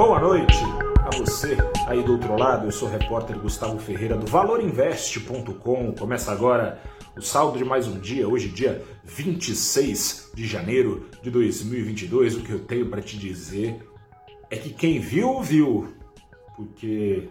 [0.00, 0.56] Boa noite
[1.04, 2.66] a você aí do outro lado.
[2.66, 5.92] Eu sou o repórter Gustavo Ferreira do valorinvest.com.
[5.92, 6.80] Começa agora
[7.14, 12.36] o saldo de mais um dia, hoje dia 26 de janeiro de 2022.
[12.36, 13.78] O que eu tenho para te dizer
[14.48, 15.92] é que quem viu, viu.
[16.56, 17.28] Porque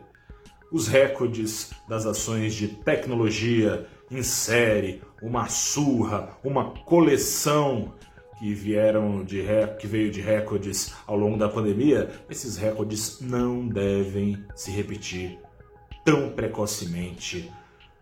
[0.71, 7.95] os recordes das ações de tecnologia em série, uma surra, uma coleção
[8.39, 9.43] que vieram de
[9.77, 15.38] que veio de recordes ao longo da pandemia, esses recordes não devem se repetir
[16.05, 17.52] tão precocemente.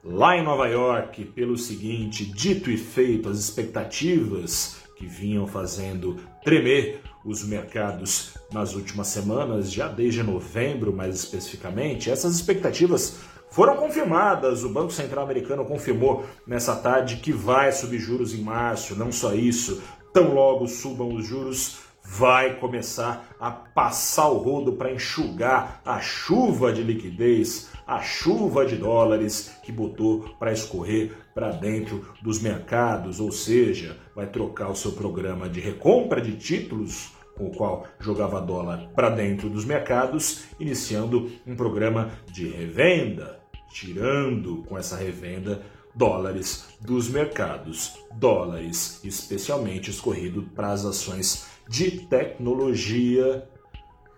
[0.03, 7.01] Lá em Nova York, pelo seguinte, dito e feito, as expectativas que vinham fazendo tremer
[7.25, 13.17] os mercados nas últimas semanas, já desde novembro mais especificamente, essas expectativas
[13.49, 14.63] foram confirmadas.
[14.63, 18.95] O Banco Central Americano confirmou nessa tarde que vai subir juros em março.
[18.95, 19.81] Não só isso,
[20.17, 26.73] tão logo subam os juros, vai começar a passar o rodo para enxugar a chuva
[26.73, 33.31] de liquidez, a chuva de dólares que botou para escorrer para dentro dos mercados, ou
[33.31, 38.89] seja, vai trocar o seu programa de recompra de títulos com o qual jogava dólar
[38.95, 45.61] para dentro dos mercados, iniciando um programa de revenda, tirando com essa revenda
[45.97, 53.49] dólares dos mercados, dólares especialmente escorrido para as ações de tecnologia,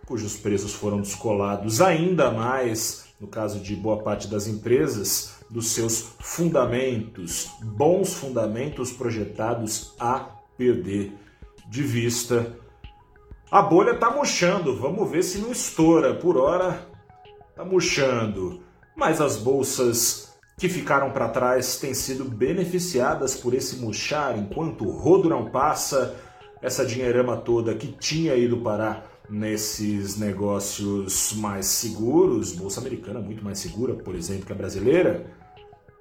[0.05, 6.13] cujos preços foram descolados ainda mais, no caso de boa parte das empresas, dos seus
[6.19, 10.19] fundamentos, bons fundamentos projetados a
[10.57, 11.13] perder
[11.69, 12.55] de vista.
[13.50, 16.13] A bolha está murchando, vamos ver se não estoura.
[16.13, 16.88] Por hora,
[17.50, 18.61] está murchando.
[18.95, 20.28] Mas as bolsas
[20.59, 26.17] que ficaram para trás têm sido beneficiadas por esse murchar enquanto o rodo não passa,
[26.61, 33.59] essa dinheirama toda que tinha ido parar nesses negócios mais seguros, bolsa americana muito mais
[33.59, 35.25] segura, por exemplo, que a brasileira,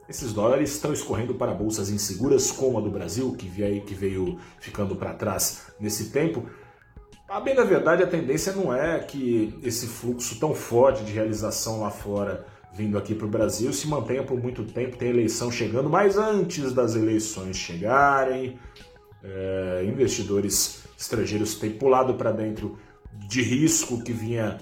[0.08, 4.40] esses dólares estão escorrendo para bolsas inseguras como a do Brasil, que veio, que veio
[4.58, 6.46] ficando para trás nesse tempo.
[7.28, 11.82] A bem da verdade, a tendência não é que esse fluxo tão forte de realização
[11.82, 14.96] lá fora vindo aqui para o Brasil se mantenha por muito tempo.
[14.96, 18.58] Tem eleição chegando, mas antes das eleições chegarem,
[19.22, 22.78] é, investidores estrangeiros têm pulado para dentro
[23.28, 24.58] de risco que vinha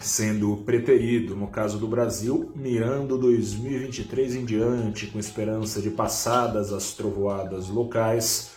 [0.00, 6.94] sendo preterido, no caso do Brasil, mirando 2023 em diante, com esperança de passadas as
[6.94, 8.52] trovoadas locais,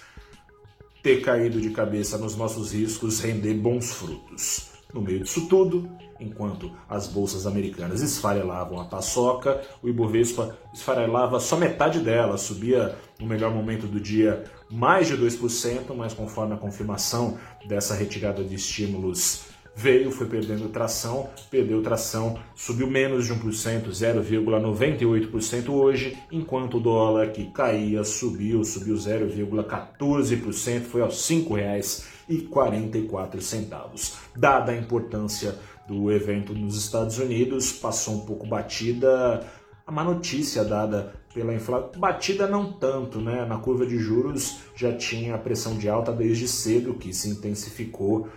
[1.01, 4.69] ter caído de cabeça nos nossos riscos, render bons frutos.
[4.93, 5.89] No meio disso tudo,
[6.21, 13.25] enquanto as bolsas americanas esfarelavam a paçoca, o Ibovespa esfarelava só metade dela, subia no
[13.25, 17.37] melhor momento do dia mais de 2%, mas conforme a confirmação
[17.67, 25.69] dessa retirada de estímulos veio, foi perdendo tração, perdeu tração, subiu menos de 1%, 0,98%
[25.69, 34.13] hoje, enquanto o dólar que caía subiu, subiu 0,14%, foi aos R$ 5,44.
[34.35, 35.55] Dada a importância
[35.87, 39.45] do evento nos Estados Unidos, passou um pouco batida
[39.85, 41.91] a má notícia dada pela inflação.
[41.97, 43.45] Batida não tanto, né?
[43.45, 48.29] Na curva de juros já tinha a pressão de alta desde cedo, que se intensificou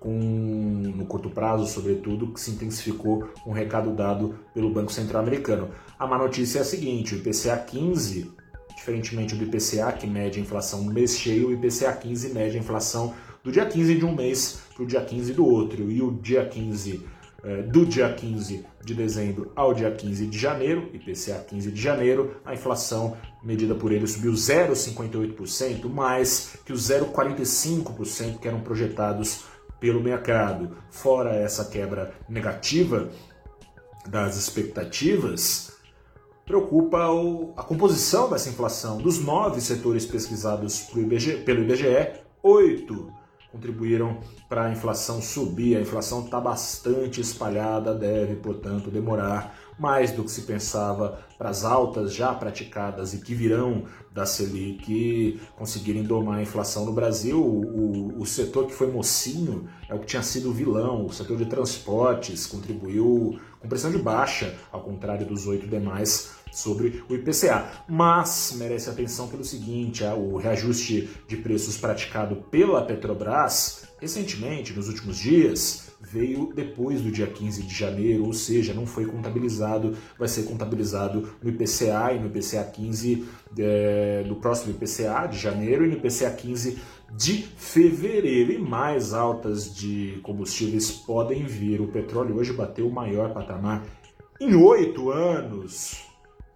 [0.00, 5.70] com, no curto prazo, sobretudo, que se intensificou um recado dado pelo Banco Central Americano.
[5.98, 8.32] A má notícia é a seguinte: o IPCA 15,
[8.76, 12.60] diferentemente do IPCA, que mede a inflação no mês cheio, o IPCA 15 mede a
[12.60, 15.90] inflação do dia 15 de um mês para o dia 15 do outro.
[15.90, 17.04] E o dia 15
[17.44, 22.36] eh, do dia 15 de dezembro ao dia 15 de janeiro, IPCA 15 de janeiro,
[22.44, 29.44] a inflação medida por ele subiu 0,58%, mais que os 0,45% que eram projetados
[29.78, 30.76] pelo mercado.
[30.90, 33.08] Fora essa quebra negativa
[34.08, 35.72] das expectativas,
[36.44, 38.98] preocupa o, a composição dessa inflação.
[38.98, 43.12] Dos nove setores pesquisados IBGE, pelo IBGE, oito
[43.50, 44.18] contribuíram
[44.48, 45.76] para a inflação subir.
[45.76, 51.64] A inflação está bastante espalhada, deve, portanto, demorar mais do que se pensava para as
[51.64, 57.40] altas já praticadas e que virão da Selic conseguirem domar a inflação no Brasil.
[57.40, 61.46] O, o, setor que foi mocinho é o que tinha sido vilão, o setor de
[61.46, 67.70] transportes contribuiu com pressão de baixa, ao contrário dos oito demais sobre o IPCA.
[67.88, 75.18] Mas merece atenção pelo seguinte: o reajuste de preços praticado pela Petrobras recentemente, nos últimos
[75.18, 80.44] dias, veio depois do dia 15 de janeiro, ou seja, não foi contabilizado, vai ser
[80.44, 83.26] contabilizado no IPCA e no IPCA 15
[83.58, 86.78] é, do próximo IPCA de janeiro e no IPCA 15
[87.16, 88.52] de fevereiro.
[88.52, 91.80] E mais altas de combustíveis podem vir.
[91.80, 93.84] O petróleo hoje bateu o maior patamar
[94.40, 96.07] em oito anos.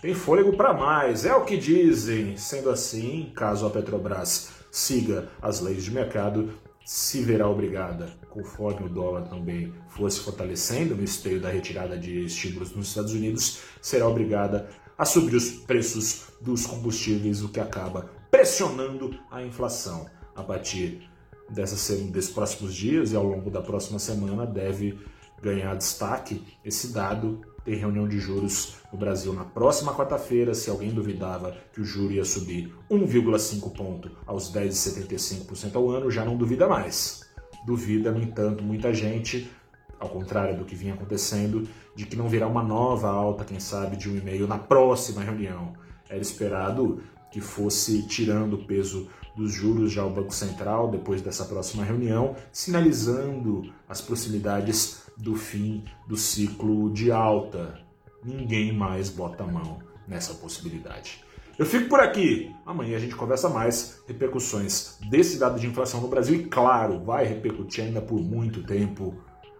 [0.02, 2.36] Tem fôlego para mais, é o que dizem.
[2.36, 6.52] Sendo assim, caso a Petrobras siga as leis de mercado,
[6.84, 12.74] se verá obrigada, conforme o dólar também fosse fortalecendo no esteio da retirada de estímulos
[12.74, 14.68] nos Estados Unidos, será obrigada
[14.98, 20.10] a subir os preços dos combustíveis, o que acaba pressionando a inflação.
[20.34, 21.08] A partir
[21.48, 24.98] dessa, desses próximos dias e ao longo da próxima semana deve
[25.40, 30.54] ganhar destaque esse dado tem reunião de juros no Brasil na próxima quarta-feira.
[30.54, 36.24] Se alguém duvidava que o juro ia subir 1,5 ponto aos 10,75% ao ano, já
[36.24, 37.22] não duvida mais.
[37.64, 39.50] Duvida, no entanto, muita gente,
[39.98, 43.96] ao contrário do que vinha acontecendo, de que não virá uma nova alta, quem sabe,
[43.96, 45.74] de um e meio na próxima reunião.
[46.08, 51.44] Era esperado que fosse tirando o peso dos juros já o Banco Central depois dessa
[51.44, 57.78] próxima reunião, sinalizando as proximidades do fim do ciclo de alta.
[58.24, 61.24] Ninguém mais bota a mão nessa possibilidade.
[61.58, 62.54] Eu fico por aqui.
[62.66, 67.24] Amanhã a gente conversa mais repercussões desse dado de inflação no Brasil e, claro, vai
[67.24, 69.14] repercutir ainda por muito tempo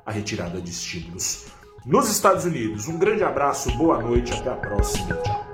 [0.05, 1.47] a retirada de estímulos
[1.87, 2.89] nos Estados Unidos.
[2.89, 5.15] Um grande abraço, boa noite, até a próxima.
[5.17, 5.52] Tchau.